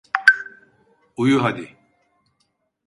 [1.17, 1.77] Uyu hadi.